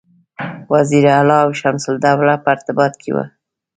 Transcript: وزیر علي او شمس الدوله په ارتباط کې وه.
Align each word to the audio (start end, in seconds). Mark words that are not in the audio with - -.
وزیر 0.73 1.05
علي 1.17 1.37
او 1.43 1.49
شمس 1.61 1.83
الدوله 1.91 2.35
په 2.43 2.47
ارتباط 2.55 2.93
کې 3.01 3.11
وه. 3.15 3.25